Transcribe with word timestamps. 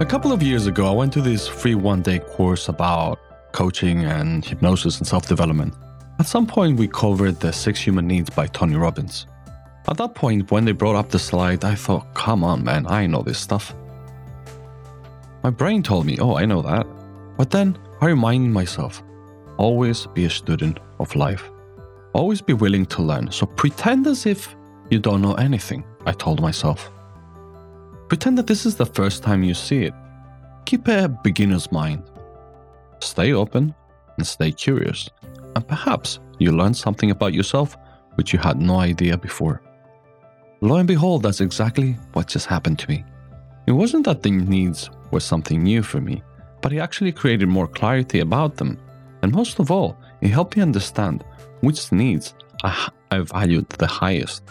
A 0.00 0.06
couple 0.06 0.30
of 0.32 0.44
years 0.44 0.68
ago, 0.68 0.86
I 0.86 0.92
went 0.92 1.12
to 1.14 1.20
this 1.20 1.48
free 1.48 1.74
one 1.74 2.02
day 2.02 2.20
course 2.20 2.68
about 2.68 3.18
coaching 3.50 4.04
and 4.04 4.44
hypnosis 4.44 4.98
and 4.98 5.06
self 5.06 5.26
development. 5.26 5.74
At 6.20 6.26
some 6.26 6.46
point, 6.46 6.78
we 6.78 6.86
covered 6.86 7.40
the 7.40 7.52
six 7.52 7.80
human 7.80 8.06
needs 8.06 8.30
by 8.30 8.46
Tony 8.46 8.76
Robbins. 8.76 9.26
At 9.88 9.96
that 9.96 10.14
point, 10.14 10.52
when 10.52 10.64
they 10.64 10.70
brought 10.70 10.94
up 10.94 11.08
the 11.08 11.18
slide, 11.18 11.64
I 11.64 11.74
thought, 11.74 12.14
come 12.14 12.44
on, 12.44 12.62
man, 12.62 12.86
I 12.86 13.08
know 13.08 13.22
this 13.22 13.40
stuff. 13.40 13.74
My 15.42 15.50
brain 15.50 15.82
told 15.82 16.06
me, 16.06 16.16
oh, 16.20 16.36
I 16.36 16.44
know 16.44 16.62
that. 16.62 16.86
But 17.36 17.50
then 17.50 17.76
I 18.00 18.06
reminded 18.06 18.52
myself, 18.52 19.02
always 19.56 20.06
be 20.06 20.26
a 20.26 20.30
student 20.30 20.78
of 21.00 21.16
life. 21.16 21.50
Always 22.12 22.40
be 22.40 22.52
willing 22.52 22.86
to 22.86 23.02
learn. 23.02 23.32
So 23.32 23.46
pretend 23.46 24.06
as 24.06 24.26
if 24.26 24.54
you 24.90 25.00
don't 25.00 25.22
know 25.22 25.34
anything, 25.34 25.84
I 26.06 26.12
told 26.12 26.40
myself. 26.40 26.88
Pretend 28.08 28.38
that 28.38 28.46
this 28.46 28.64
is 28.64 28.76
the 28.76 28.86
first 28.86 29.22
time 29.22 29.42
you 29.42 29.52
see 29.52 29.84
it. 29.84 29.92
Keep 30.64 30.88
a 30.88 31.08
beginner's 31.08 31.70
mind. 31.70 32.02
Stay 33.00 33.34
open 33.34 33.74
and 34.16 34.26
stay 34.26 34.50
curious. 34.50 35.10
And 35.54 35.68
perhaps 35.68 36.18
you 36.38 36.52
learn 36.52 36.72
something 36.72 37.10
about 37.10 37.34
yourself 37.34 37.76
which 38.14 38.32
you 38.32 38.38
had 38.38 38.58
no 38.58 38.78
idea 38.78 39.18
before. 39.18 39.60
Lo 40.62 40.76
and 40.76 40.88
behold, 40.88 41.22
that's 41.22 41.42
exactly 41.42 41.98
what 42.14 42.28
just 42.28 42.46
happened 42.46 42.78
to 42.78 42.88
me. 42.88 43.04
It 43.66 43.72
wasn't 43.72 44.06
that 44.06 44.22
the 44.22 44.30
needs 44.30 44.88
were 45.10 45.20
something 45.20 45.62
new 45.62 45.82
for 45.82 46.00
me, 46.00 46.22
but 46.62 46.72
it 46.72 46.78
actually 46.78 47.12
created 47.12 47.48
more 47.48 47.68
clarity 47.68 48.20
about 48.20 48.56
them. 48.56 48.78
And 49.22 49.32
most 49.32 49.58
of 49.58 49.70
all, 49.70 49.98
it 50.22 50.28
helped 50.28 50.56
me 50.56 50.62
understand 50.62 51.24
which 51.60 51.92
needs 51.92 52.32
I, 52.64 52.88
I 53.10 53.18
valued 53.18 53.68
the 53.68 53.86
highest. 53.86 54.44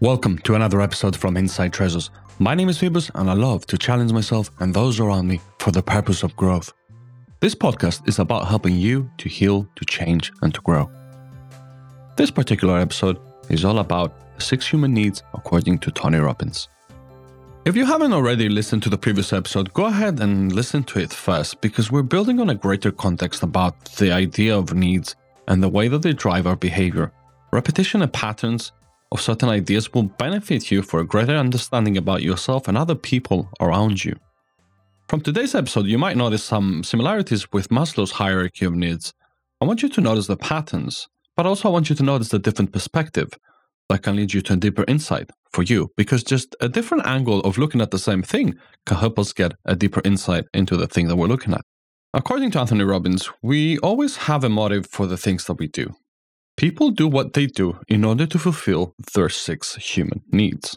Welcome 0.00 0.38
to 0.38 0.56
another 0.56 0.80
episode 0.80 1.14
from 1.14 1.36
Inside 1.36 1.72
Treasures. 1.72 2.10
My 2.42 2.56
name 2.56 2.68
is 2.68 2.78
Phoebus, 2.78 3.08
and 3.14 3.30
I 3.30 3.34
love 3.34 3.66
to 3.66 3.78
challenge 3.78 4.12
myself 4.12 4.50
and 4.58 4.74
those 4.74 4.98
around 4.98 5.28
me 5.28 5.40
for 5.60 5.70
the 5.70 5.80
purpose 5.80 6.24
of 6.24 6.34
growth. 6.34 6.72
This 7.38 7.54
podcast 7.54 8.08
is 8.08 8.18
about 8.18 8.48
helping 8.48 8.74
you 8.74 9.08
to 9.18 9.28
heal, 9.28 9.68
to 9.76 9.84
change, 9.84 10.32
and 10.42 10.52
to 10.52 10.60
grow. 10.62 10.90
This 12.16 12.32
particular 12.32 12.80
episode 12.80 13.20
is 13.48 13.64
all 13.64 13.78
about 13.78 14.34
the 14.34 14.42
six 14.42 14.66
human 14.66 14.92
needs 14.92 15.22
according 15.34 15.78
to 15.78 15.92
Tony 15.92 16.18
Robbins. 16.18 16.68
If 17.64 17.76
you 17.76 17.86
haven't 17.86 18.12
already 18.12 18.48
listened 18.48 18.82
to 18.82 18.90
the 18.90 18.98
previous 18.98 19.32
episode, 19.32 19.72
go 19.72 19.84
ahead 19.84 20.18
and 20.18 20.50
listen 20.50 20.82
to 20.82 20.98
it 20.98 21.12
first 21.12 21.60
because 21.60 21.92
we're 21.92 22.02
building 22.02 22.40
on 22.40 22.50
a 22.50 22.56
greater 22.56 22.90
context 22.90 23.44
about 23.44 23.84
the 23.98 24.10
idea 24.10 24.58
of 24.58 24.74
needs 24.74 25.14
and 25.46 25.62
the 25.62 25.68
way 25.68 25.86
that 25.86 26.02
they 26.02 26.12
drive 26.12 26.48
our 26.48 26.56
behavior. 26.56 27.12
Repetition 27.52 28.02
and 28.02 28.12
patterns 28.12 28.72
of 29.12 29.20
certain 29.20 29.50
ideas 29.50 29.92
will 29.92 30.04
benefit 30.04 30.70
you 30.70 30.82
for 30.82 30.98
a 30.98 31.06
greater 31.06 31.36
understanding 31.36 31.98
about 31.98 32.22
yourself 32.22 32.66
and 32.66 32.78
other 32.78 32.94
people 32.94 33.50
around 33.60 34.02
you. 34.02 34.16
From 35.08 35.20
today's 35.20 35.54
episode, 35.54 35.84
you 35.84 35.98
might 35.98 36.16
notice 36.16 36.42
some 36.42 36.82
similarities 36.82 37.52
with 37.52 37.68
Maslow's 37.68 38.12
hierarchy 38.12 38.64
of 38.64 38.74
needs. 38.74 39.12
I 39.60 39.66
want 39.66 39.82
you 39.82 39.90
to 39.90 40.00
notice 40.00 40.28
the 40.28 40.38
patterns, 40.38 41.08
but 41.36 41.44
also 41.44 41.68
I 41.68 41.72
want 41.72 41.90
you 41.90 41.96
to 41.96 42.02
notice 42.02 42.30
the 42.30 42.38
different 42.38 42.72
perspective 42.72 43.38
that 43.90 44.02
can 44.02 44.16
lead 44.16 44.32
you 44.32 44.40
to 44.40 44.54
a 44.54 44.56
deeper 44.56 44.86
insight 44.88 45.30
for 45.52 45.62
you, 45.62 45.90
because 45.98 46.24
just 46.24 46.56
a 46.62 46.68
different 46.68 47.06
angle 47.06 47.40
of 47.40 47.58
looking 47.58 47.82
at 47.82 47.90
the 47.90 47.98
same 47.98 48.22
thing 48.22 48.54
can 48.86 48.96
help 48.96 49.18
us 49.18 49.34
get 49.34 49.52
a 49.66 49.76
deeper 49.76 50.00
insight 50.06 50.44
into 50.54 50.78
the 50.78 50.86
thing 50.86 51.08
that 51.08 51.16
we're 51.16 51.26
looking 51.26 51.52
at. 51.52 51.60
According 52.14 52.52
to 52.52 52.60
Anthony 52.60 52.84
Robbins, 52.84 53.28
we 53.42 53.76
always 53.78 54.16
have 54.16 54.42
a 54.42 54.48
motive 54.48 54.86
for 54.86 55.06
the 55.06 55.18
things 55.18 55.44
that 55.44 55.58
we 55.58 55.68
do. 55.68 55.94
People 56.56 56.90
do 56.90 57.08
what 57.08 57.32
they 57.32 57.46
do 57.46 57.78
in 57.88 58.04
order 58.04 58.26
to 58.26 58.38
fulfill 58.38 58.94
their 59.14 59.28
six 59.28 59.74
human 59.76 60.22
needs. 60.30 60.76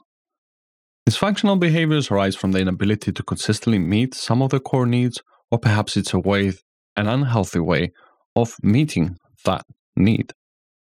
Dysfunctional 1.07 1.59
behaviors 1.59 2.09
arise 2.09 2.35
from 2.35 2.51
the 2.51 2.59
inability 2.59 3.11
to 3.11 3.23
consistently 3.23 3.77
meet 3.77 4.15
some 4.15 4.41
of 4.41 4.49
the 4.49 4.59
core 4.59 4.87
needs, 4.87 5.21
or 5.51 5.59
perhaps 5.59 5.95
it's 5.95 6.13
a 6.13 6.19
way, 6.19 6.53
an 6.95 7.07
unhealthy 7.07 7.59
way, 7.59 7.91
of 8.35 8.55
meeting 8.63 9.17
that 9.43 9.63
need. 9.95 10.33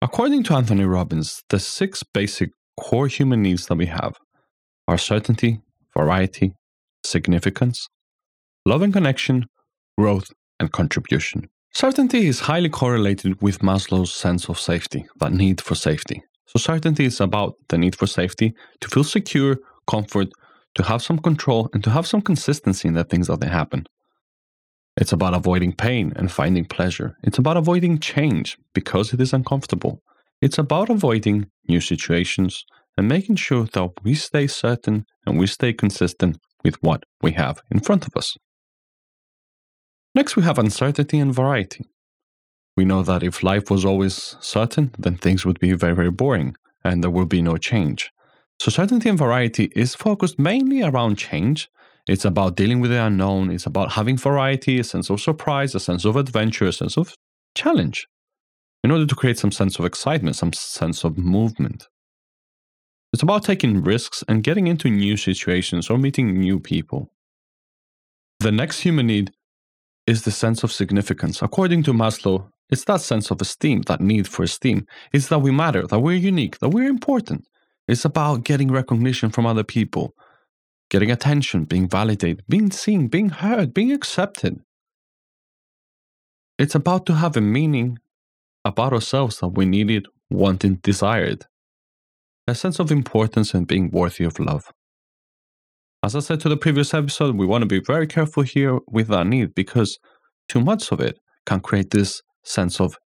According 0.02 0.44
to 0.44 0.56
Anthony 0.56 0.86
Robbins, 0.86 1.44
the 1.50 1.60
six 1.60 2.04
basic 2.04 2.50
core 2.80 3.08
human 3.08 3.42
needs 3.44 3.68
that 3.68 3.76
we 3.76 3.88
have 3.88 4.16
are 4.88 4.98
certainty, 4.98 5.60
variety, 5.96 6.54
significance, 7.06 7.88
love 8.66 8.82
and 8.82 8.94
connection, 8.94 9.46
growth, 9.98 10.32
and 10.60 10.72
contribution. 10.72 11.50
Certainty 11.74 12.28
is 12.28 12.42
highly 12.42 12.70
correlated 12.70 13.42
with 13.42 13.60
Maslow's 13.60 14.12
sense 14.14 14.50
of 14.50 14.60
safety, 14.60 15.06
that 15.20 15.32
need 15.32 15.62
for 15.62 15.76
safety. 15.76 16.24
So, 16.48 16.58
certainty 16.58 17.06
is 17.06 17.22
about 17.22 17.54
the 17.70 17.78
need 17.78 17.96
for 17.96 18.08
safety, 18.08 18.54
to 18.82 18.88
feel 18.90 19.04
secure, 19.04 19.58
comfort, 19.88 20.30
to 20.76 20.84
have 20.84 21.04
some 21.04 21.20
control, 21.20 21.70
and 21.74 21.84
to 21.84 21.92
have 21.92 22.08
some 22.08 22.22
consistency 22.22 22.88
in 22.88 22.96
the 22.96 23.04
things 23.04 23.28
that 23.28 23.40
they 23.40 23.48
happen. 23.48 23.86
It's 24.98 25.14
about 25.14 25.36
avoiding 25.36 25.74
pain 25.74 26.12
and 26.16 26.32
finding 26.32 26.66
pleasure. 26.66 27.16
It's 27.24 27.38
about 27.38 27.56
avoiding 27.56 28.00
change 28.00 28.58
because 28.74 29.14
it 29.14 29.22
is 29.22 29.32
uncomfortable. 29.32 30.02
It's 30.42 30.58
about 30.58 30.90
avoiding 30.90 31.48
new 31.68 31.82
situations 31.82 32.66
and 32.98 33.08
making 33.08 33.36
sure 33.36 33.66
that 33.66 33.92
we 34.04 34.16
stay 34.16 34.48
certain 34.48 35.06
and 35.26 35.38
we 35.38 35.48
stay 35.48 35.72
consistent 35.72 36.38
with 36.64 36.76
what 36.82 37.04
we 37.22 37.32
have 37.34 37.62
in 37.72 37.80
front 37.80 38.08
of 38.08 38.18
us. 38.18 38.36
Next, 40.16 40.36
we 40.36 40.44
have 40.44 40.58
uncertainty 40.58 41.20
and 41.20 41.34
variety. 41.34 41.86
We 42.76 42.86
know 42.86 43.04
that 43.04 43.24
if 43.24 43.44
life 43.44 43.70
was 43.70 43.86
always 43.86 44.36
certain, 44.40 44.92
then 44.98 45.18
things 45.18 45.46
would 45.46 45.60
be 45.60 45.74
very, 45.74 45.94
very 45.94 46.12
boring 46.12 46.56
and 46.84 47.04
there 47.04 47.12
will 47.12 47.26
be 47.26 47.42
no 47.42 47.58
change. 47.58 48.12
So, 48.60 48.72
certainty 48.72 49.10
and 49.10 49.18
variety 49.18 49.72
is 49.76 49.96
focused 49.96 50.40
mainly 50.40 50.82
around 50.82 51.18
change. 51.18 51.70
It's 52.08 52.26
about 52.26 52.56
dealing 52.56 52.80
with 52.80 52.92
the 52.92 53.04
unknown. 53.04 53.52
It's 53.52 53.66
about 53.66 53.92
having 53.92 54.18
variety, 54.18 54.80
a 54.80 54.84
sense 54.84 55.10
of 55.10 55.22
surprise, 55.22 55.76
a 55.76 55.80
sense 55.80 56.06
of 56.06 56.16
adventure, 56.16 56.66
a 56.66 56.74
sense 56.74 56.98
of 56.98 57.14
challenge, 57.56 58.08
in 58.84 58.92
order 58.92 59.06
to 59.06 59.16
create 59.16 59.38
some 59.38 59.52
sense 59.52 59.78
of 59.78 59.86
excitement, 59.86 60.36
some 60.36 60.54
sense 60.54 61.04
of 61.04 61.18
movement. 61.18 61.88
It's 63.14 63.24
about 63.24 63.44
taking 63.44 63.84
risks 63.84 64.24
and 64.28 64.44
getting 64.44 64.68
into 64.68 64.90
new 64.90 65.18
situations 65.18 65.90
or 65.90 65.98
meeting 65.98 66.40
new 66.40 66.60
people. 66.60 67.12
The 68.40 68.52
next 68.52 68.82
human 68.82 69.08
need 69.08 69.32
is 70.10 70.24
the 70.24 70.32
sense 70.32 70.64
of 70.64 70.72
significance. 70.72 71.44
According 71.44 71.84
to 71.84 71.94
Maslow, 71.94 72.50
it's 72.72 72.86
that 72.86 73.02
sense 73.02 73.30
of 73.30 73.40
esteem, 73.42 73.84
that 73.84 74.02
need 74.02 74.28
for 74.28 74.42
esteem. 74.42 74.88
It's 75.14 75.28
that 75.28 75.40
we 75.40 75.52
matter, 75.52 75.86
that 75.86 76.00
we're 76.00 76.16
unique, 76.34 76.58
that 76.60 76.70
we're 76.70 76.90
important. 76.90 77.46
It's 77.88 78.06
about 78.06 78.44
getting 78.44 78.72
recognition 78.72 79.30
from 79.30 79.46
other 79.46 79.64
people, 79.64 80.16
getting 80.90 81.12
attention, 81.12 81.66
being 81.66 81.88
validated, 81.88 82.44
being 82.50 82.72
seen, 82.72 83.08
being 83.08 83.30
heard, 83.30 83.72
being 83.72 83.92
accepted. 83.92 84.60
It's 86.58 86.76
about 86.76 87.06
to 87.06 87.14
have 87.14 87.38
a 87.38 87.42
meaning 87.42 88.00
about 88.66 88.94
ourselves 88.94 89.40
that 89.40 89.50
we 89.50 89.66
needed, 89.66 90.08
wanted, 90.30 90.82
desired. 90.82 91.46
A 92.48 92.56
sense 92.56 92.80
of 92.80 92.92
importance 92.92 93.54
and 93.54 93.68
being 93.68 93.92
worthy 93.92 94.24
of 94.24 94.40
love. 94.40 94.72
As 96.02 96.16
I 96.16 96.20
said 96.20 96.40
to 96.42 96.50
the 96.50 96.56
previous 96.56 96.94
episode, 96.94 97.36
we 97.36 97.46
want 97.46 97.62
to 97.62 97.66
be 97.66 97.82
very 97.82 98.08
careful 98.08 98.44
here 98.44 98.80
with 98.88 99.10
that 99.10 99.28
need 99.28 99.54
because 99.54 100.00
too 100.48 100.62
much 100.62 100.94
of 100.94 101.02
it 101.02 101.20
can 101.46 101.60
create 101.60 101.92
this 101.92 102.22
sense 102.44 102.80
of 102.80 102.98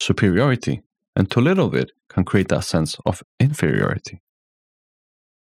superiority, 0.00 0.80
and 1.14 1.30
too 1.30 1.42
little 1.42 1.66
of 1.66 1.74
it 1.74 1.92
can 2.08 2.24
create 2.24 2.48
that 2.48 2.64
sense 2.64 2.96
of 3.04 3.22
inferiority. 3.38 4.22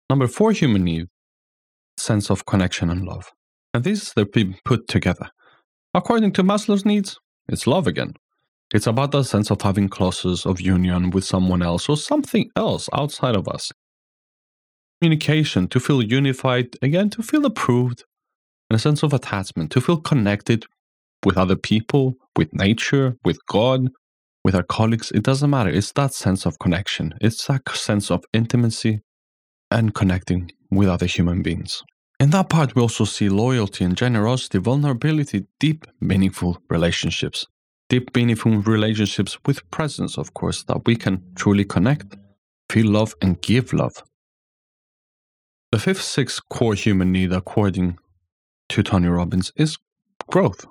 Number 0.08 0.26
four 0.26 0.52
human 0.52 0.84
need 0.84 1.08
sense 1.98 2.30
of 2.30 2.46
connection 2.46 2.88
and 2.88 3.04
love. 3.04 3.30
And 3.74 3.84
these 3.84 4.14
they're 4.14 4.24
being 4.24 4.56
put 4.64 4.88
together. 4.88 5.28
According 5.92 6.32
to 6.32 6.42
Maslow's 6.42 6.86
needs, 6.86 7.18
it's 7.46 7.66
love 7.66 7.86
again. 7.86 8.14
It's 8.72 8.86
about 8.86 9.12
the 9.12 9.22
sense 9.22 9.50
of 9.50 9.60
having 9.60 9.90
closeness 9.90 10.46
of 10.46 10.62
union 10.62 11.10
with 11.10 11.24
someone 11.24 11.62
else 11.62 11.90
or 11.90 11.96
something 11.98 12.48
else 12.56 12.88
outside 12.94 13.36
of 13.36 13.48
us 13.48 13.70
communication, 15.00 15.68
to 15.68 15.80
feel 15.80 16.02
unified, 16.02 16.76
again, 16.82 17.10
to 17.10 17.22
feel 17.22 17.44
approved, 17.44 18.04
and 18.70 18.76
a 18.76 18.80
sense 18.80 19.02
of 19.02 19.12
attachment, 19.12 19.70
to 19.72 19.80
feel 19.80 19.98
connected 19.98 20.64
with 21.24 21.36
other 21.36 21.56
people, 21.56 22.14
with 22.36 22.52
nature, 22.52 23.16
with 23.24 23.38
God, 23.46 23.88
with 24.44 24.54
our 24.54 24.62
colleagues. 24.62 25.10
It 25.12 25.22
doesn't 25.22 25.50
matter. 25.50 25.70
It's 25.70 25.92
that 25.92 26.14
sense 26.14 26.46
of 26.46 26.58
connection, 26.58 27.14
it's 27.20 27.46
that 27.46 27.68
sense 27.70 28.10
of 28.10 28.24
intimacy 28.32 29.00
and 29.70 29.94
connecting 29.94 30.50
with 30.70 30.88
other 30.88 31.06
human 31.06 31.42
beings. 31.42 31.82
In 32.18 32.30
that 32.30 32.48
part, 32.48 32.74
we 32.74 32.80
also 32.80 33.04
see 33.04 33.28
loyalty 33.28 33.84
and 33.84 33.96
generosity, 33.96 34.58
vulnerability, 34.58 35.46
deep, 35.60 35.86
meaningful 36.00 36.58
relationships. 36.70 37.46
Deep, 37.88 38.16
meaningful 38.16 38.56
relationships 38.62 39.38
with 39.44 39.68
presence, 39.70 40.16
of 40.16 40.32
course, 40.32 40.64
that 40.64 40.86
we 40.86 40.96
can 40.96 41.22
truly 41.34 41.64
connect, 41.64 42.16
feel 42.70 42.90
love, 42.90 43.14
and 43.20 43.40
give 43.42 43.72
love. 43.72 44.02
The 45.76 45.82
fifth, 45.82 46.00
sixth 46.00 46.40
core 46.48 46.72
human 46.72 47.12
need, 47.12 47.34
according 47.34 47.98
to 48.70 48.82
Tony 48.82 49.08
Robbins, 49.08 49.52
is 49.56 49.76
growth. 50.26 50.64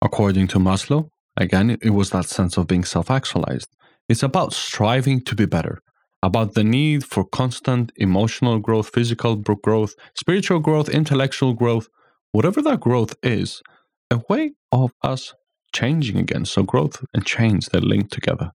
According 0.00 0.48
to 0.48 0.58
Maslow, 0.58 1.10
again, 1.36 1.76
it 1.82 1.90
was 1.90 2.08
that 2.08 2.24
sense 2.24 2.56
of 2.56 2.66
being 2.66 2.84
self 2.84 3.10
actualized. 3.10 3.68
It's 4.08 4.22
about 4.22 4.54
striving 4.54 5.20
to 5.24 5.34
be 5.34 5.44
better, 5.44 5.82
about 6.22 6.54
the 6.54 6.64
need 6.64 7.04
for 7.04 7.26
constant 7.26 7.92
emotional 7.96 8.60
growth, 8.60 8.88
physical 8.94 9.36
growth, 9.36 9.92
spiritual 10.14 10.60
growth, 10.60 10.88
intellectual 10.88 11.52
growth, 11.52 11.88
whatever 12.32 12.62
that 12.62 12.80
growth 12.80 13.14
is, 13.22 13.60
a 14.10 14.22
way 14.30 14.52
of 14.72 14.94
us 15.02 15.34
changing 15.74 16.16
again. 16.16 16.46
So 16.46 16.62
growth 16.62 17.04
and 17.12 17.26
change, 17.26 17.66
they're 17.66 17.82
linked 17.82 18.10
together. 18.10 18.52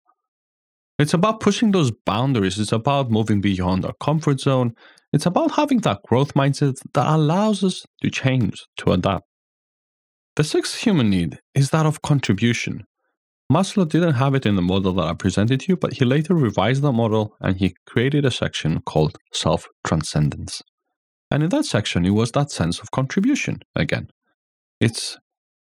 It's 1.00 1.14
about 1.14 1.40
pushing 1.40 1.70
those 1.70 1.90
boundaries. 2.04 2.58
It's 2.58 2.72
about 2.72 3.10
moving 3.10 3.40
beyond 3.40 3.86
our 3.86 3.94
comfort 4.02 4.38
zone. 4.38 4.74
It's 5.14 5.24
about 5.24 5.52
having 5.52 5.78
that 5.78 6.02
growth 6.02 6.34
mindset 6.34 6.76
that 6.92 7.06
allows 7.06 7.64
us 7.64 7.86
to 8.02 8.10
change, 8.10 8.66
to 8.76 8.92
adapt. 8.92 9.24
The 10.36 10.44
sixth 10.44 10.76
human 10.76 11.08
need 11.08 11.38
is 11.54 11.70
that 11.70 11.86
of 11.86 12.02
contribution. 12.02 12.84
Maslow 13.50 13.88
didn't 13.88 14.14
have 14.14 14.34
it 14.34 14.44
in 14.44 14.56
the 14.56 14.62
model 14.62 14.92
that 14.92 15.06
I 15.06 15.14
presented 15.14 15.60
to 15.60 15.68
you, 15.70 15.76
but 15.78 15.94
he 15.94 16.04
later 16.04 16.34
revised 16.34 16.82
the 16.82 16.92
model 16.92 17.34
and 17.40 17.56
he 17.56 17.74
created 17.86 18.26
a 18.26 18.30
section 18.30 18.82
called 18.82 19.16
self 19.32 19.66
transcendence. 19.86 20.60
And 21.30 21.42
in 21.42 21.48
that 21.48 21.64
section, 21.64 22.04
it 22.04 22.10
was 22.10 22.32
that 22.32 22.50
sense 22.50 22.78
of 22.78 22.90
contribution 22.90 23.60
again. 23.74 24.08
It's 24.80 25.16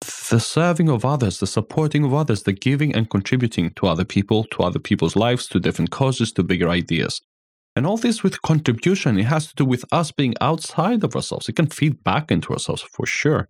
the 0.01 0.41
serving 0.41 0.89
of 0.89 1.05
others, 1.05 1.41
the 1.41 1.47
supporting 1.47 2.05
of 2.05 2.13
others, 2.13 2.43
the 2.43 2.53
giving 2.53 2.95
and 2.95 3.09
contributing 3.09 3.71
to 3.77 3.87
other 3.87 4.05
people, 4.05 4.45
to 4.45 4.63
other 4.63 4.79
people's 4.79 5.17
lives, 5.17 5.47
to 5.49 5.61
different 5.61 5.91
causes, 5.91 6.33
to 6.33 6.43
bigger 6.43 6.69
ideas. 6.69 7.21
And 7.75 7.87
all 7.87 7.97
this 7.97 8.23
with 8.23 8.43
contribution, 8.43 9.19
it 9.19 9.25
has 9.25 9.49
to 9.49 9.55
do 9.55 9.65
with 9.65 9.85
us 9.93 10.11
being 10.11 10.35
outside 10.41 11.05
of 11.05 11.15
ourselves. 11.15 11.49
It 11.49 11.57
can 11.57 11.67
feed 11.67 12.03
back 12.03 12.31
into 12.31 12.53
ourselves 12.53 12.83
for 12.83 13.07
sure. 13.07 13.49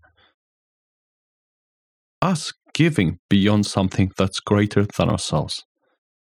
Us 2.20 2.52
giving 2.74 3.18
beyond 3.30 3.66
something 3.66 4.10
that's 4.18 4.40
greater 4.40 4.86
than 4.96 5.08
ourselves. 5.08 5.64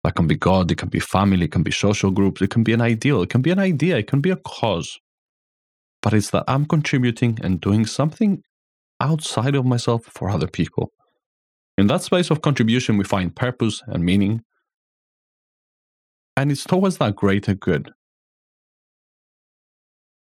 That 0.03 0.15
can 0.15 0.27
be 0.27 0.35
God, 0.35 0.71
it 0.71 0.77
can 0.77 0.87
be 0.87 0.99
family, 0.99 1.45
it 1.45 1.51
can 1.51 1.63
be 1.63 1.71
social 1.71 2.11
groups, 2.11 2.41
it 2.41 2.49
can 2.49 2.63
be 2.63 2.71
an 2.71 2.81
ideal, 2.81 3.21
it 3.21 3.29
can 3.29 3.41
be 3.41 3.51
an 3.51 3.59
idea, 3.59 3.97
it 3.97 4.07
can 4.07 4.21
be 4.21 4.29
a 4.29 4.37
cause. 4.37 4.97
But 6.01 6.13
it's 6.13 6.29
that 6.29 6.45
I'm 6.47 6.65
contributing 6.65 7.37
and 7.43 7.59
doing 7.59 7.85
something 7.85 8.43
outside 8.99 9.55
of 9.55 9.65
myself 9.65 10.05
for 10.05 10.29
other 10.29 10.47
people. 10.47 10.91
In 11.77 11.87
that 11.87 12.03
space 12.03 12.29
of 12.29 12.41
contribution, 12.41 12.97
we 12.97 13.03
find 13.03 13.35
purpose 13.35 13.81
and 13.87 14.03
meaning. 14.03 14.41
And 16.35 16.51
it's 16.51 16.63
towards 16.63 16.97
that 16.97 17.15
greater 17.15 17.53
good. 17.53 17.91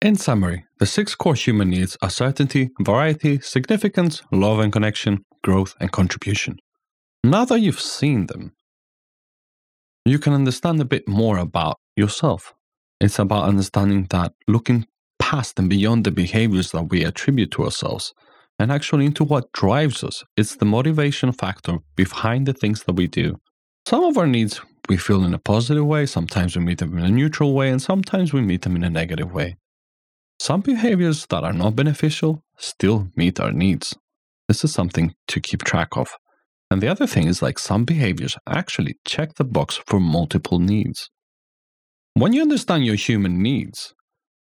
In 0.01 0.15
summary, 0.15 0.65
the 0.79 0.85
six 0.85 1.15
core 1.15 1.35
human 1.35 1.69
needs 1.69 1.97
are 2.01 2.09
certainty, 2.09 2.69
variety, 2.81 3.39
significance, 3.39 4.21
love 4.31 4.59
and 4.59 4.71
connection, 4.71 5.23
growth, 5.43 5.73
and 5.79 5.91
contribution. 5.91 6.57
Now 7.23 7.45
that 7.45 7.61
you've 7.61 7.79
seen 7.79 8.27
them, 8.27 8.51
you 10.03 10.19
can 10.19 10.33
understand 10.33 10.79
a 10.81 10.85
bit 10.85 11.07
more 11.07 11.37
about 11.37 11.77
yourself. 11.95 12.53
It's 12.99 13.17
about 13.17 13.45
understanding 13.45 14.07
that 14.11 14.33
looking 14.47 14.85
past 15.17 15.57
and 15.57 15.69
beyond 15.69 16.03
the 16.03 16.11
behaviors 16.11 16.71
that 16.71 16.83
we 16.83 17.03
attribute 17.03 17.51
to 17.51 17.63
ourselves 17.63 18.13
and 18.59 18.71
actually 18.71 19.05
into 19.05 19.23
what 19.23 19.51
drives 19.51 20.03
us. 20.03 20.23
It's 20.37 20.55
the 20.55 20.65
motivation 20.65 21.31
factor 21.31 21.79
behind 21.95 22.45
the 22.45 22.53
things 22.53 22.83
that 22.83 22.93
we 22.93 23.07
do. 23.07 23.37
Some 23.87 24.03
of 24.03 24.17
our 24.17 24.27
needs 24.27 24.61
we 24.87 24.97
feel 24.97 25.23
in 25.23 25.33
a 25.33 25.39
positive 25.39 25.85
way, 25.85 26.05
sometimes 26.05 26.55
we 26.55 26.63
meet 26.63 26.79
them 26.79 26.97
in 26.97 27.05
a 27.05 27.09
neutral 27.09 27.53
way, 27.53 27.69
and 27.69 27.81
sometimes 27.81 28.33
we 28.33 28.41
meet 28.41 28.61
them 28.61 28.75
in 28.75 28.83
a 28.83 28.89
negative 28.89 29.31
way. 29.31 29.57
Some 30.39 30.61
behaviors 30.61 31.25
that 31.27 31.43
are 31.43 31.53
not 31.53 31.75
beneficial 31.75 32.43
still 32.57 33.09
meet 33.15 33.39
our 33.39 33.51
needs. 33.51 33.95
This 34.47 34.63
is 34.63 34.73
something 34.73 35.15
to 35.27 35.39
keep 35.39 35.63
track 35.63 35.97
of. 35.97 36.09
And 36.69 36.81
the 36.81 36.87
other 36.87 37.07
thing 37.07 37.27
is 37.27 37.41
like 37.41 37.59
some 37.59 37.85
behaviors 37.85 38.37
actually 38.47 38.97
check 39.05 39.35
the 39.35 39.43
box 39.43 39.79
for 39.87 39.99
multiple 39.99 40.59
needs. 40.59 41.09
When 42.15 42.33
you 42.33 42.41
understand 42.41 42.85
your 42.85 42.95
human 42.95 43.41
needs, 43.41 43.93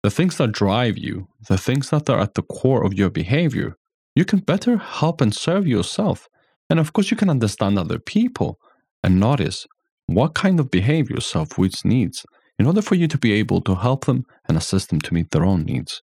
the 0.02 0.10
things 0.10 0.36
that 0.38 0.52
drive 0.52 0.96
you, 0.96 1.28
the 1.48 1.58
things 1.58 1.90
that 1.90 2.08
are 2.08 2.20
at 2.20 2.34
the 2.34 2.42
core 2.42 2.84
of 2.84 2.94
your 2.94 3.10
behavior, 3.10 3.76
you 4.20 4.26
can 4.26 4.40
better 4.40 4.76
help 4.76 5.22
and 5.22 5.34
serve 5.34 5.66
yourself. 5.66 6.28
And 6.68 6.78
of 6.78 6.92
course, 6.92 7.10
you 7.10 7.16
can 7.16 7.30
understand 7.30 7.78
other 7.78 7.98
people 7.98 8.58
and 9.02 9.18
notice 9.18 9.66
what 10.08 10.34
kind 10.34 10.60
of 10.60 10.70
behavior 10.70 11.16
which 11.56 11.86
needs 11.86 12.26
in 12.58 12.66
order 12.66 12.82
for 12.82 12.96
you 12.96 13.08
to 13.08 13.16
be 13.16 13.32
able 13.32 13.62
to 13.62 13.74
help 13.76 14.04
them 14.04 14.26
and 14.46 14.58
assist 14.58 14.90
them 14.90 15.00
to 15.00 15.14
meet 15.14 15.30
their 15.30 15.46
own 15.46 15.62
needs. 15.62 16.02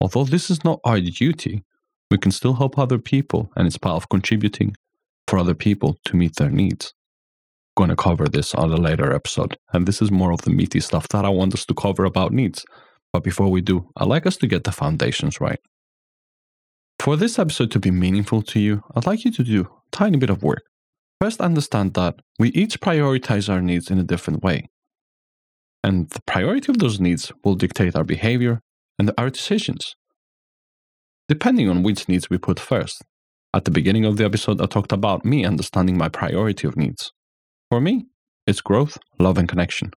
Although 0.00 0.24
this 0.24 0.50
is 0.50 0.64
not 0.64 0.80
our 0.82 1.00
duty, 1.00 1.62
we 2.10 2.18
can 2.18 2.32
still 2.32 2.54
help 2.54 2.76
other 2.76 2.98
people 2.98 3.52
and 3.54 3.68
it's 3.68 3.78
part 3.78 3.94
of 3.94 4.08
contributing 4.08 4.74
for 5.28 5.38
other 5.38 5.54
people 5.54 5.96
to 6.06 6.16
meet 6.16 6.34
their 6.38 6.50
needs. 6.50 6.92
I'm 7.76 7.86
going 7.86 7.90
to 7.90 8.02
cover 8.02 8.26
this 8.26 8.52
on 8.52 8.72
a 8.72 8.76
later 8.76 9.12
episode, 9.12 9.56
and 9.72 9.86
this 9.86 10.02
is 10.02 10.10
more 10.10 10.32
of 10.32 10.42
the 10.42 10.50
meaty 10.50 10.80
stuff 10.80 11.06
that 11.10 11.24
I 11.24 11.28
want 11.28 11.54
us 11.54 11.64
to 11.66 11.74
cover 11.74 12.04
about 12.04 12.32
needs. 12.32 12.64
But 13.12 13.22
before 13.22 13.48
we 13.48 13.60
do, 13.60 13.88
I'd 13.96 14.08
like 14.08 14.26
us 14.26 14.36
to 14.38 14.48
get 14.48 14.64
the 14.64 14.72
foundations 14.72 15.40
right. 15.40 15.60
For 16.98 17.16
this 17.16 17.38
episode 17.38 17.70
to 17.70 17.78
be 17.78 17.90
meaningful 17.90 18.42
to 18.42 18.58
you, 18.60 18.82
I'd 18.94 19.06
like 19.06 19.24
you 19.24 19.30
to 19.32 19.44
do 19.44 19.62
a 19.62 19.68
tiny 19.92 20.18
bit 20.18 20.30
of 20.30 20.42
work. 20.42 20.64
First, 21.20 21.40
understand 21.40 21.94
that 21.94 22.16
we 22.38 22.50
each 22.50 22.80
prioritize 22.80 23.48
our 23.48 23.60
needs 23.60 23.90
in 23.90 23.98
a 23.98 24.04
different 24.04 24.42
way. 24.42 24.68
And 25.82 26.10
the 26.10 26.22
priority 26.22 26.72
of 26.72 26.78
those 26.78 27.00
needs 27.00 27.32
will 27.44 27.54
dictate 27.54 27.94
our 27.94 28.04
behavior 28.04 28.60
and 28.98 29.12
our 29.16 29.30
decisions, 29.30 29.94
depending 31.28 31.68
on 31.68 31.82
which 31.82 32.08
needs 32.08 32.28
we 32.28 32.38
put 32.38 32.58
first. 32.58 33.02
At 33.54 33.64
the 33.64 33.70
beginning 33.70 34.04
of 34.04 34.16
the 34.16 34.24
episode, 34.24 34.60
I 34.60 34.66
talked 34.66 34.92
about 34.92 35.24
me 35.24 35.44
understanding 35.44 35.96
my 35.96 36.08
priority 36.08 36.66
of 36.66 36.76
needs. 36.76 37.12
For 37.70 37.80
me, 37.80 38.06
it's 38.46 38.60
growth, 38.60 38.98
love, 39.18 39.38
and 39.38 39.48
connection. 39.48 39.92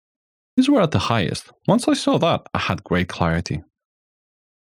These 0.56 0.68
were 0.68 0.82
at 0.82 0.90
the 0.90 0.98
highest. 0.98 1.52
Once 1.68 1.86
I 1.86 1.94
saw 1.94 2.18
that, 2.18 2.42
I 2.52 2.58
had 2.58 2.82
great 2.82 3.08
clarity. 3.08 3.62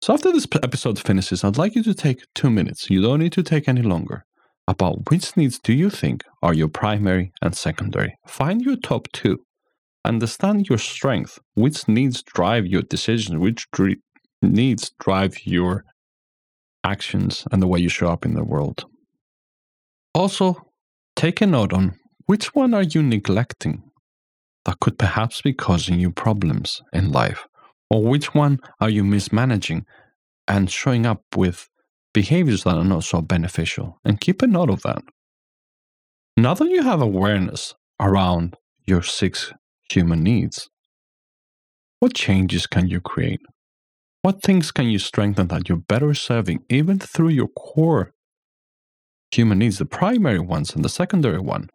So 0.05 0.13
after 0.13 0.31
this 0.31 0.45
episode 0.61 0.99
finishes, 0.99 1.43
I'd 1.43 1.57
like 1.57 1.73
you 1.73 1.81
to 1.81 1.95
take 1.95 2.21
two 2.35 2.51
minutes. 2.51 2.91
You 2.91 3.01
don't 3.01 3.21
need 3.21 3.31
to 3.31 3.41
take 3.41 3.67
any 3.67 3.81
longer. 3.81 4.23
About 4.67 5.09
which 5.09 5.35
needs 5.35 5.57
do 5.57 5.73
you 5.73 5.89
think 5.89 6.23
are 6.43 6.53
your 6.53 6.67
primary 6.67 7.31
and 7.41 7.55
secondary? 7.55 8.15
Find 8.27 8.61
your 8.61 8.75
top 8.75 9.07
two. 9.13 9.39
Understand 10.05 10.69
your 10.69 10.77
strength. 10.77 11.39
Which 11.55 11.87
needs 11.87 12.21
drive 12.21 12.67
your 12.67 12.83
decisions? 12.83 13.39
Which 13.39 13.65
dr- 13.71 13.97
needs 14.43 14.91
drive 14.99 15.43
your 15.43 15.85
actions 16.83 17.47
and 17.51 17.59
the 17.59 17.67
way 17.67 17.79
you 17.79 17.89
show 17.89 18.09
up 18.09 18.27
in 18.27 18.35
the 18.35 18.45
world? 18.45 18.85
Also, 20.13 20.55
take 21.15 21.41
a 21.41 21.47
note 21.47 21.73
on 21.73 21.95
which 22.27 22.53
one 22.53 22.75
are 22.75 22.83
you 22.83 23.01
neglecting 23.01 23.81
that 24.65 24.79
could 24.81 24.99
perhaps 24.99 25.41
be 25.41 25.53
causing 25.53 25.99
you 25.99 26.11
problems 26.11 26.83
in 26.93 27.11
life? 27.11 27.47
Or 27.89 28.03
which 28.03 28.33
one 28.33 28.59
are 28.79 28.89
you 28.89 29.03
mismanaging 29.03 29.85
and 30.47 30.69
showing 30.69 31.05
up 31.05 31.23
with 31.35 31.69
behaviors 32.13 32.63
that 32.63 32.75
are 32.75 32.83
not 32.83 33.03
so 33.03 33.21
beneficial? 33.21 33.99
And 34.03 34.19
keep 34.19 34.41
a 34.41 34.47
note 34.47 34.69
of 34.69 34.81
that. 34.81 35.03
Now 36.37 36.53
that 36.53 36.69
you 36.69 36.83
have 36.83 37.01
awareness 37.01 37.75
around 37.99 38.57
your 38.85 39.01
six 39.01 39.53
human 39.89 40.23
needs, 40.23 40.69
what 41.99 42.13
changes 42.13 42.67
can 42.67 42.87
you 42.87 42.99
create? 42.99 43.41
What 44.21 44.41
things 44.41 44.71
can 44.71 44.89
you 44.89 44.99
strengthen 44.99 45.47
that 45.47 45.69
you're 45.69 45.77
better 45.77 46.13
serving 46.13 46.63
even 46.69 46.99
through 46.99 47.29
your 47.29 47.47
core 47.47 48.13
human 49.31 49.59
needs, 49.59 49.77
the 49.77 49.85
primary 49.85 50.39
ones 50.39 50.73
and 50.73 50.83
the 50.83 50.89
secondary 50.89 51.39
one? 51.39 51.69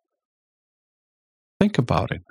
Think 1.61 1.79
about 1.79 2.11
it. 2.11 2.23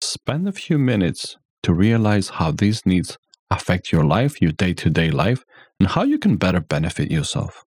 Spend 0.00 0.48
a 0.48 0.52
few 0.52 0.78
minutes 0.78 1.36
to 1.62 1.72
realize 1.72 2.30
how 2.30 2.50
these 2.50 2.84
needs 2.86 3.18
affect 3.50 3.92
your 3.92 4.04
life, 4.04 4.40
your 4.40 4.52
day 4.52 4.72
to 4.74 4.90
day 4.90 5.10
life, 5.10 5.44
and 5.78 5.88
how 5.88 6.02
you 6.02 6.18
can 6.18 6.36
better 6.36 6.60
benefit 6.60 7.10
yourself. 7.10 7.64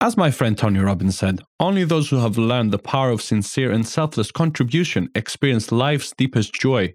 As 0.00 0.16
my 0.16 0.30
friend 0.30 0.58
Tony 0.58 0.80
Robbins 0.80 1.16
said, 1.16 1.42
only 1.60 1.84
those 1.84 2.10
who 2.10 2.16
have 2.16 2.36
learned 2.36 2.72
the 2.72 2.78
power 2.78 3.10
of 3.10 3.22
sincere 3.22 3.70
and 3.70 3.86
selfless 3.86 4.32
contribution 4.32 5.08
experience 5.14 5.70
life's 5.70 6.12
deepest 6.16 6.52
joy, 6.52 6.92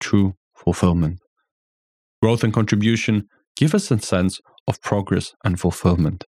true 0.00 0.34
fulfillment. 0.56 1.20
Growth 2.20 2.42
and 2.42 2.52
contribution 2.52 3.28
give 3.56 3.74
us 3.74 3.90
a 3.90 3.98
sense 4.00 4.40
of 4.66 4.82
progress 4.82 5.34
and 5.44 5.60
fulfillment, 5.60 6.24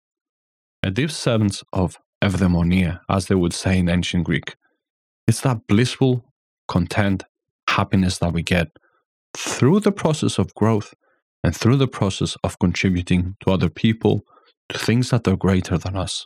a 0.83 0.91
deep 0.91 1.11
sense 1.11 1.63
of 1.71 1.97
eudaimonia, 2.21 2.99
as 3.09 3.27
they 3.27 3.35
would 3.35 3.53
say 3.53 3.79
in 3.79 3.87
ancient 3.87 4.25
Greek. 4.25 4.55
It's 5.27 5.41
that 5.41 5.65
blissful, 5.67 6.25
content, 6.67 7.23
happiness 7.77 8.17
that 8.19 8.33
we 8.33 8.43
get 8.43 8.67
through 9.35 9.79
the 9.79 9.91
process 9.91 10.39
of 10.39 10.53
growth 10.55 10.93
and 11.43 11.55
through 11.55 11.77
the 11.77 11.87
process 11.99 12.35
of 12.43 12.59
contributing 12.59 13.35
to 13.41 13.51
other 13.51 13.69
people, 13.69 14.21
to 14.69 14.77
things 14.77 15.09
that 15.11 15.27
are 15.27 15.37
greater 15.37 15.77
than 15.77 15.95
us. 15.95 16.25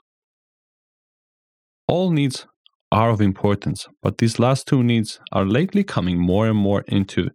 All 1.87 2.11
needs 2.11 2.47
are 2.91 3.09
of 3.09 3.21
importance, 3.21 3.87
but 4.01 4.17
these 4.17 4.39
last 4.39 4.67
two 4.67 4.83
needs 4.83 5.19
are 5.31 5.45
lately 5.45 5.83
coming 5.83 6.17
more 6.17 6.47
and 6.47 6.57
more 6.57 6.83
into 6.87 7.29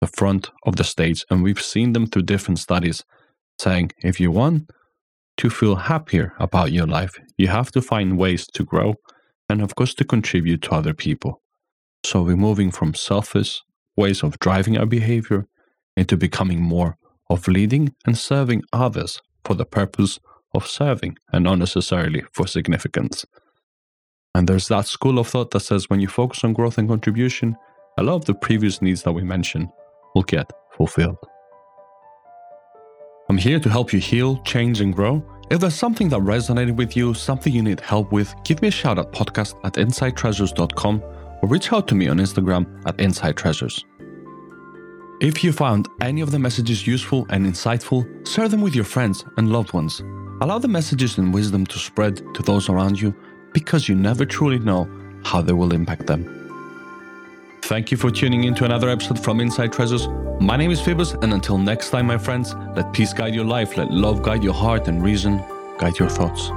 the 0.00 0.06
front 0.06 0.50
of 0.64 0.76
the 0.76 0.84
stage, 0.84 1.24
and 1.28 1.42
we've 1.42 1.60
seen 1.60 1.92
them 1.92 2.06
through 2.06 2.22
different 2.22 2.58
studies 2.58 3.04
saying 3.60 3.90
if 3.98 4.18
you 4.18 4.30
want 4.30 4.70
to 5.36 5.50
feel 5.50 5.76
happier 5.76 6.32
about 6.38 6.72
your 6.72 6.86
life, 6.86 7.18
you 7.36 7.48
have 7.48 7.70
to 7.72 7.82
find 7.82 8.18
ways 8.18 8.46
to 8.46 8.64
grow 8.64 8.94
and, 9.48 9.60
of 9.62 9.74
course, 9.74 9.94
to 9.94 10.04
contribute 10.04 10.62
to 10.62 10.72
other 10.72 10.94
people. 10.94 11.39
So 12.04 12.22
we're 12.22 12.36
moving 12.36 12.70
from 12.70 12.94
selfish 12.94 13.62
ways 13.96 14.22
of 14.22 14.38
driving 14.38 14.78
our 14.78 14.86
behavior 14.86 15.46
into 15.96 16.16
becoming 16.16 16.60
more 16.60 16.96
of 17.28 17.46
leading 17.46 17.94
and 18.06 18.16
serving 18.16 18.62
others 18.72 19.20
for 19.44 19.54
the 19.54 19.64
purpose 19.64 20.18
of 20.54 20.66
serving 20.66 21.16
and 21.32 21.44
not 21.44 21.58
necessarily 21.58 22.24
for 22.32 22.46
significance. 22.46 23.24
And 24.34 24.48
there's 24.48 24.68
that 24.68 24.86
school 24.86 25.18
of 25.18 25.28
thought 25.28 25.50
that 25.52 25.60
says 25.60 25.90
when 25.90 26.00
you 26.00 26.08
focus 26.08 26.44
on 26.44 26.52
growth 26.52 26.78
and 26.78 26.88
contribution, 26.88 27.56
a 27.98 28.02
lot 28.02 28.16
of 28.16 28.24
the 28.24 28.34
previous 28.34 28.80
needs 28.80 29.02
that 29.02 29.12
we 29.12 29.22
mentioned 29.22 29.68
will 30.14 30.22
get 30.22 30.50
fulfilled. 30.76 31.18
I'm 33.28 33.38
here 33.38 33.60
to 33.60 33.68
help 33.68 33.92
you 33.92 34.00
heal, 34.00 34.38
change, 34.42 34.80
and 34.80 34.94
grow. 34.94 35.24
If 35.50 35.60
there's 35.60 35.74
something 35.74 36.08
that 36.08 36.20
resonated 36.20 36.76
with 36.76 36.96
you, 36.96 37.14
something 37.14 37.52
you 37.52 37.62
need 37.62 37.80
help 37.80 38.10
with, 38.12 38.34
give 38.44 38.62
me 38.62 38.68
a 38.68 38.72
shout 38.72 38.98
at 38.98 39.12
podcast 39.12 39.54
at 39.64 39.74
insidetreasures.com 39.74 41.02
or 41.42 41.48
reach 41.48 41.72
out 41.72 41.88
to 41.88 41.94
me 41.94 42.08
on 42.08 42.18
Instagram 42.18 42.66
at 42.86 42.96
insidetreasures. 42.98 43.84
If 45.20 45.44
you 45.44 45.52
found 45.52 45.88
any 46.00 46.22
of 46.22 46.30
the 46.30 46.38
messages 46.38 46.86
useful 46.86 47.26
and 47.28 47.44
insightful, 47.44 48.06
share 48.26 48.48
them 48.48 48.62
with 48.62 48.74
your 48.74 48.84
friends 48.84 49.24
and 49.36 49.52
loved 49.52 49.74
ones. 49.74 50.00
Allow 50.40 50.58
the 50.58 50.68
messages 50.68 51.18
and 51.18 51.34
wisdom 51.34 51.66
to 51.66 51.78
spread 51.78 52.16
to 52.34 52.42
those 52.42 52.70
around 52.70 52.98
you 52.98 53.14
because 53.52 53.88
you 53.88 53.94
never 53.94 54.24
truly 54.24 54.58
know 54.58 54.88
how 55.22 55.42
they 55.42 55.52
will 55.52 55.74
impact 55.74 56.06
them. 56.06 56.40
Thank 57.62 57.90
you 57.90 57.98
for 57.98 58.10
tuning 58.10 58.44
in 58.44 58.54
to 58.54 58.64
another 58.64 58.88
episode 58.88 59.22
from 59.22 59.40
Inside 59.40 59.72
Treasures. 59.72 60.08
My 60.40 60.56
name 60.56 60.70
is 60.70 60.80
Phoebus, 60.80 61.12
and 61.12 61.34
until 61.34 61.58
next 61.58 61.90
time, 61.90 62.06
my 62.06 62.16
friends, 62.16 62.54
let 62.74 62.92
peace 62.92 63.12
guide 63.12 63.34
your 63.34 63.44
life, 63.44 63.76
let 63.76 63.90
love 63.90 64.22
guide 64.22 64.42
your 64.42 64.54
heart, 64.54 64.88
and 64.88 65.04
reason 65.04 65.36
guide 65.78 65.98
your 65.98 66.08
thoughts. 66.08 66.50